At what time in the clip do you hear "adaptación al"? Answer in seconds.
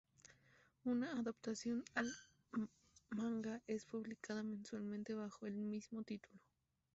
1.11-2.11